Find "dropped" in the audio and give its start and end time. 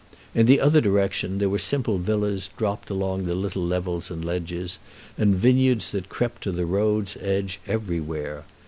2.57-2.89